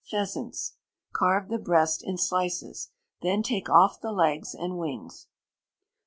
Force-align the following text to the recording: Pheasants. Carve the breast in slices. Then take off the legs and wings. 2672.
Pheasants. 0.09 0.77
Carve 1.13 1.47
the 1.49 1.59
breast 1.59 2.03
in 2.03 2.17
slices. 2.17 2.89
Then 3.21 3.43
take 3.43 3.69
off 3.69 4.01
the 4.01 4.11
legs 4.11 4.55
and 4.55 4.79
wings. 4.79 5.27
2672. 5.27 5.29